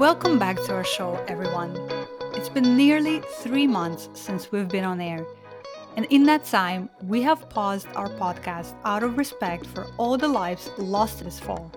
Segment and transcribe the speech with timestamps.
[0.00, 1.76] Welcome back to our show, everyone.
[2.32, 5.26] It's been nearly three months since we've been on air,
[5.94, 10.26] and in that time, we have paused our podcast out of respect for all the
[10.26, 11.70] lives lost this fall.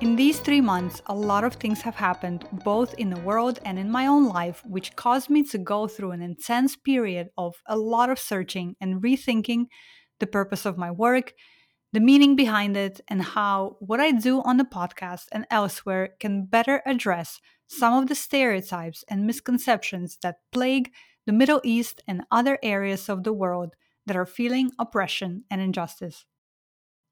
[0.00, 3.78] In these three months, a lot of things have happened, both in the world and
[3.78, 7.78] in my own life, which caused me to go through an intense period of a
[7.78, 9.66] lot of searching and rethinking
[10.18, 11.32] the purpose of my work
[11.92, 16.44] the meaning behind it, and how what I do on the podcast and elsewhere can
[16.44, 20.92] better address some of the stereotypes and misconceptions that plague
[21.26, 23.74] the Middle East and other areas of the world
[24.06, 26.24] that are feeling oppression and injustice.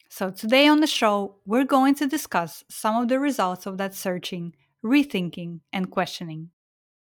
[0.08, 3.94] So, today on the show, we're going to discuss some of the results of that
[3.94, 6.50] searching, rethinking, and questioning.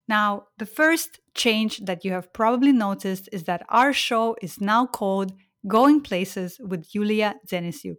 [0.07, 4.85] Now, the first change that you have probably noticed is that our show is now
[4.85, 5.33] called
[5.67, 7.97] Going Places with Yulia Denisyuk,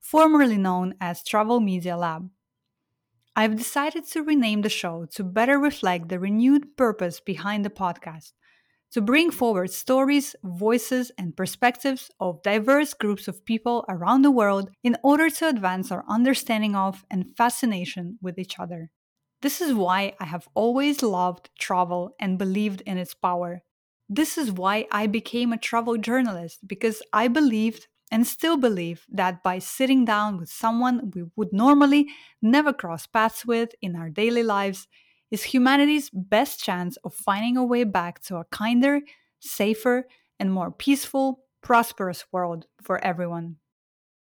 [0.00, 2.30] formerly known as Travel Media Lab.
[3.36, 8.32] I've decided to rename the show to better reflect the renewed purpose behind the podcast
[8.92, 14.70] to bring forward stories, voices, and perspectives of diverse groups of people around the world
[14.84, 18.90] in order to advance our understanding of and fascination with each other.
[19.40, 23.62] This is why I have always loved travel and believed in its power.
[24.14, 29.42] This is why I became a travel journalist because I believed and still believe that
[29.42, 32.08] by sitting down with someone we would normally
[32.42, 34.86] never cross paths with in our daily lives
[35.30, 39.00] is humanity's best chance of finding a way back to a kinder,
[39.40, 40.06] safer,
[40.38, 43.56] and more peaceful, prosperous world for everyone.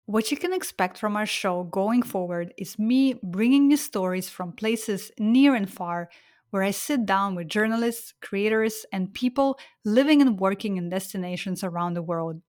[0.08, 4.52] What you can expect from our show going forward is me bringing you stories from
[4.52, 6.10] places near and far
[6.52, 11.94] where I sit down with journalists, creators, and people living and working in destinations around
[11.96, 12.42] the world.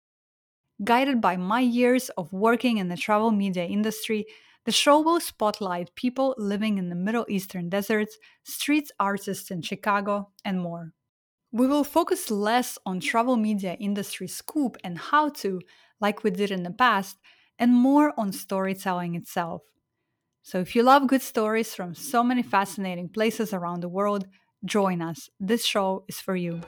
[0.85, 4.27] Guided by my years of working in the travel media industry,
[4.65, 10.33] the show will spotlight people living in the Middle Eastern deserts, street artists in Chicago,
[10.45, 10.93] and more.
[11.53, 15.61] We will focus less on travel media industry scoop and how to,
[16.01, 17.19] like we did in the past,
[17.59, 19.63] and more on storytelling itself.
[20.47, 24.29] So, if you love good stories from so many fascinating places around the world,
[24.65, 25.29] join us.
[25.41, 26.61] This show is for you.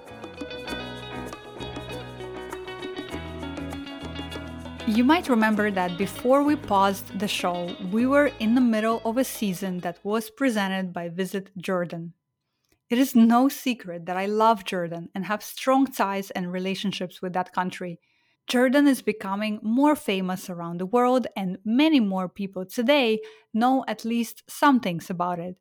[4.89, 9.16] You might remember that before we paused the show, we were in the middle of
[9.16, 12.15] a season that was presented by Visit Jordan.
[12.91, 17.33] It is no secret that I love Jordan and have strong ties and relationships with
[17.34, 18.00] that country.
[18.48, 23.20] Jordan is becoming more famous around the world, and many more people today
[23.53, 25.56] know at least some things about it.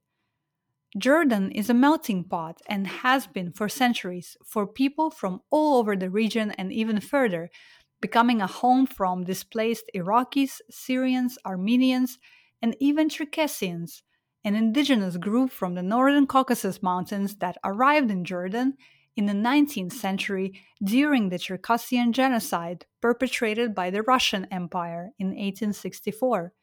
[0.97, 5.97] Jordan is a melting pot and has been for centuries for people from all over
[5.97, 7.49] the region and even further,
[7.99, 12.19] becoming a home from displaced Iraqis, Syrians, Armenians,
[12.61, 14.01] and even Circassians,
[14.45, 18.77] an indigenous group from the northern Caucasus Mountains that arrived in Jordan
[19.17, 26.53] in the 19th century during the Circassian genocide perpetrated by the Russian Empire in 1864.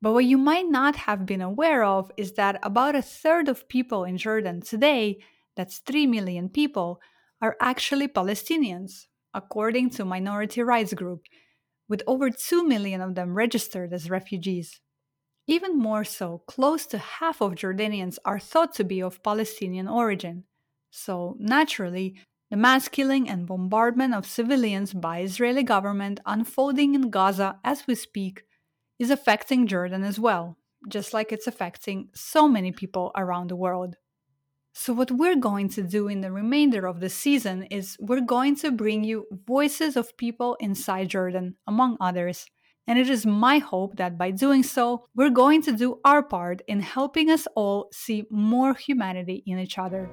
[0.00, 3.68] But what you might not have been aware of is that about a third of
[3.68, 5.18] people in Jordan today,
[5.54, 7.00] that's 3 million people,
[7.42, 11.22] are actually Palestinians, according to Minority Rights Group,
[11.88, 14.80] with over 2 million of them registered as refugees.
[15.46, 20.44] Even more so, close to half of Jordanians are thought to be of Palestinian origin.
[20.90, 22.16] So, naturally,
[22.50, 27.94] the mass killing and bombardment of civilians by Israeli government unfolding in Gaza as we
[27.94, 28.44] speak
[28.98, 30.56] is affecting Jordan as well,
[30.88, 33.96] just like it's affecting so many people around the world.
[34.72, 38.56] So, what we're going to do in the remainder of the season is we're going
[38.56, 42.46] to bring you voices of people inside Jordan, among others.
[42.86, 46.62] And it is my hope that by doing so, we're going to do our part
[46.66, 50.08] in helping us all see more humanity in each other.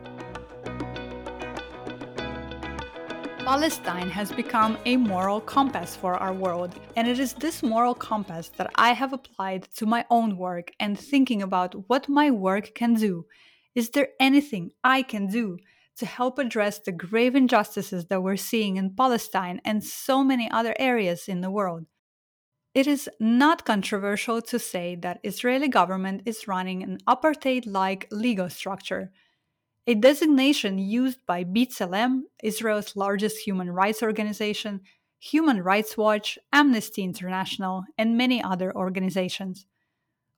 [3.46, 8.50] Palestine has become a moral compass for our world, and it is this moral compass
[8.58, 12.96] that I have applied to my own work and thinking about what my work can
[12.96, 13.28] do.
[13.76, 15.60] Is there anything I can do
[15.98, 20.74] to help address the grave injustices that we're seeing in Palestine and so many other
[20.80, 21.86] areas in the world?
[22.74, 29.12] It is not controversial to say that Israeli government is running an apartheid-like legal structure
[29.88, 34.82] a designation used by B'Tselem, Israel's largest human rights organization,
[35.20, 39.66] Human Rights Watch, Amnesty International, and many other organizations.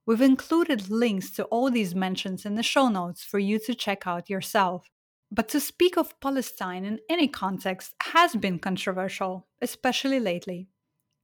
[0.06, 4.08] We've included links to all these mentions in the show notes for you to check
[4.08, 4.90] out yourself.
[5.30, 10.70] But to speak of Palestine in any context has been controversial, especially lately.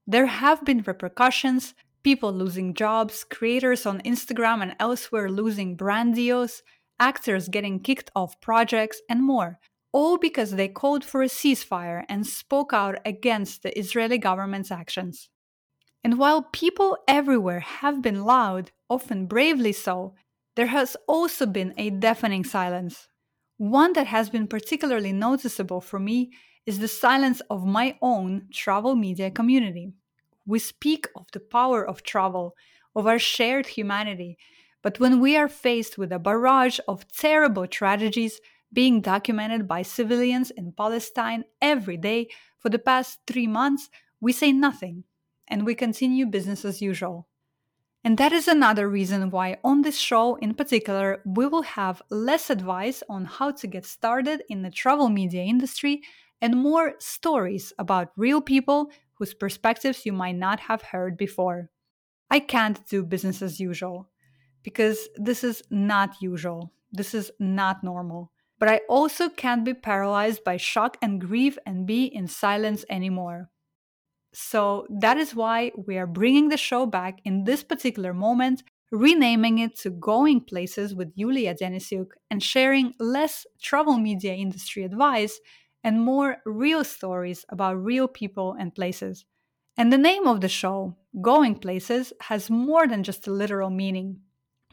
[0.05, 1.73] There have been repercussions,
[2.03, 6.61] people losing jobs, creators on Instagram and elsewhere losing brand deals,
[7.03, 9.59] actors getting kicked off projects, and more,
[9.91, 15.29] all because they called for a ceasefire and spoke out against the Israeli government's actions.
[16.03, 20.15] And while people everywhere have been loud, often bravely so,
[20.55, 22.95] there has also been a deafening silence.
[23.57, 26.31] One that has been particularly noticeable for me
[26.65, 29.87] is the silence of my own travel media community.
[30.45, 32.55] We speak of the power of travel,
[32.95, 34.37] of our shared humanity,
[34.83, 38.39] but when we are faced with a barrage of terrible tragedies
[38.71, 42.27] being documented by civilians in Palestine every day
[42.59, 43.89] for the past three months,
[44.19, 45.05] we say nothing
[45.47, 47.27] and we continue business as usual.
[48.03, 52.49] And that is another reason why, on this show in particular, we will have less
[52.49, 56.01] advice on how to get started in the travel media industry
[56.41, 61.69] and more stories about real people whose perspectives you might not have heard before.
[62.29, 64.09] I can't do business as usual
[64.63, 66.71] because this is not usual.
[66.91, 68.31] This is not normal.
[68.59, 73.49] But I also can't be paralyzed by shock and grief and be in silence anymore.
[74.33, 79.59] So that is why we are bringing the show back in this particular moment, renaming
[79.59, 85.39] it to Going Places with Yulia Denisyuk and sharing less travel media industry advice
[85.83, 89.25] and more real stories about real people and places.
[89.75, 94.21] And the name of the show, Going Places, has more than just a literal meaning.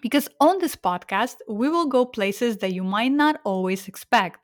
[0.00, 4.40] Because on this podcast, we will go places that you might not always expect.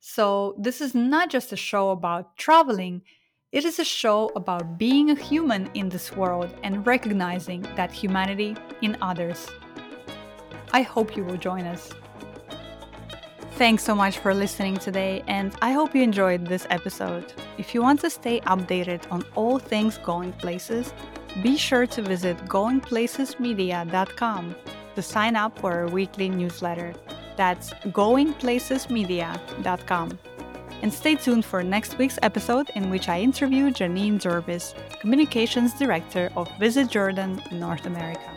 [0.00, 3.02] So, this is not just a show about traveling,
[3.52, 8.56] it is a show about being a human in this world and recognizing that humanity
[8.80, 9.48] in others.
[10.72, 11.90] I hope you will join us.
[13.56, 17.34] Thanks so much for listening today, and I hope you enjoyed this episode.
[17.58, 20.94] If you want to stay updated on all things Going Places,
[21.42, 24.54] be sure to visit goingplacesmedia.com
[25.00, 26.92] to sign up for our weekly newsletter.
[27.36, 27.70] That's
[28.00, 30.18] goingplacesmedia.com.
[30.82, 36.30] And stay tuned for next week's episode in which I interview Janine Jervis, Communications Director
[36.36, 38.30] of Visit Jordan in North America.